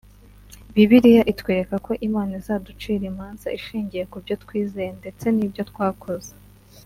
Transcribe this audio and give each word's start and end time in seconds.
Bibiliya 0.75 1.23
itwereka 1.31 1.75
ko 1.85 1.91
Imana 2.07 2.31
izaducira 2.41 3.03
imanza 3.11 3.47
inshingiye 3.57 4.03
kubyo 4.11 4.35
twizeye 4.43 4.91
ndetse 4.99 5.25
nibyo 5.31 5.63
twakoze 5.71 6.31